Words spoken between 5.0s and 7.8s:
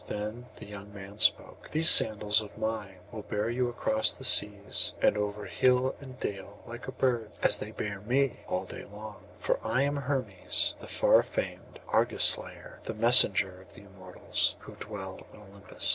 over hill and dale like a bird, as they